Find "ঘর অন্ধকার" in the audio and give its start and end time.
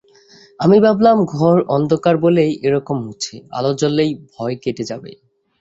1.33-2.15